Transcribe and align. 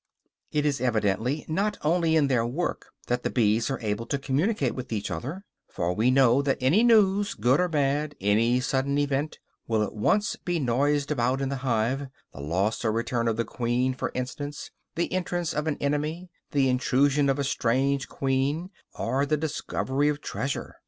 It 0.51 0.65
is 0.65 0.81
evidently 0.81 1.45
not 1.47 1.77
only 1.83 2.15
in 2.15 2.25
their 2.25 2.43
work 2.43 2.87
that 3.05 3.21
the 3.21 3.29
bees 3.29 3.69
are 3.69 3.79
able 3.81 4.07
to 4.07 4.17
communicate 4.17 4.73
with 4.73 4.91
each 4.91 5.11
other, 5.11 5.45
for 5.67 5.93
we 5.93 6.09
know 6.09 6.41
that 6.41 6.57
any 6.59 6.81
news, 6.81 7.35
good 7.35 7.59
or 7.59 7.67
bad, 7.67 8.15
any 8.19 8.59
sudden 8.61 8.97
event, 8.97 9.37
will 9.67 9.83
at 9.83 9.93
once 9.93 10.37
be 10.37 10.57
noised 10.57 11.11
about 11.11 11.39
in 11.39 11.49
the 11.49 11.57
hive; 11.57 12.07
the 12.33 12.41
loss 12.41 12.83
or 12.83 12.91
return 12.91 13.27
of 13.27 13.37
the 13.37 13.45
queen, 13.45 13.93
for 13.93 14.11
instance, 14.15 14.71
the 14.95 15.13
entrance 15.13 15.53
of 15.53 15.67
an 15.67 15.77
enemy, 15.79 16.31
the 16.49 16.67
intrusion 16.67 17.29
of 17.29 17.37
a 17.37 17.43
strange 17.43 18.07
queen, 18.09 18.71
or 18.97 19.23
the 19.27 19.37
discovery 19.37 20.09
of 20.09 20.19
treasure. 20.19 20.77